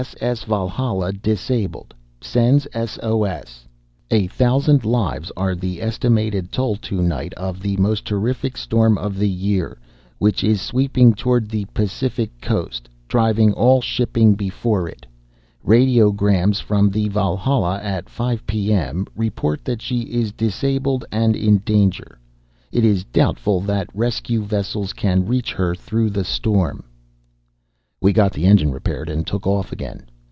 S. 0.01 0.15
S. 0.19 0.43
Valhalla, 0.45 1.13
disabled, 1.13 1.93
sends 2.21 2.67
S. 2.73 2.97
O. 3.03 3.23
S. 3.23 3.67
"A 4.09 4.25
thousand 4.25 4.83
lives 4.83 5.31
are 5.37 5.53
the 5.53 5.79
estimated 5.79 6.51
toll 6.51 6.75
to 6.77 7.03
night 7.03 7.35
of 7.35 7.59
the 7.61 7.77
most 7.77 8.03
terrific 8.05 8.57
storm 8.57 8.97
of 8.97 9.19
the 9.19 9.29
year, 9.29 9.77
which 10.17 10.43
is 10.43 10.59
sweeping 10.59 11.13
toward 11.13 11.49
the 11.49 11.65
Pacific 11.75 12.31
coast, 12.41 12.89
driving 13.07 13.53
all 13.53 13.79
shipping 13.79 14.33
before 14.33 14.87
it. 14.89 15.05
Radiograms 15.63 16.59
from 16.59 16.89
the 16.89 17.07
Valhalla 17.09 17.79
at 17.83 18.09
5 18.09 18.47
P. 18.47 18.73
M. 18.73 19.05
report 19.15 19.63
that 19.65 19.83
she 19.83 19.99
is 20.01 20.31
disabled 20.31 21.05
and 21.11 21.35
in 21.35 21.59
danger. 21.59 22.17
It 22.71 22.83
is 22.83 23.03
doubtful 23.03 23.59
that 23.61 23.87
rescue 23.93 24.41
vessels 24.41 24.93
can 24.93 25.27
reach 25.27 25.53
her 25.53 25.75
through 25.75 26.09
the 26.09 26.25
storm." 26.25 26.85
We 28.03 28.13
got 28.13 28.33
the 28.33 28.47
engine 28.47 28.71
repaired, 28.71 29.11
took 29.27 29.45
off 29.45 29.71
again. 29.71 30.07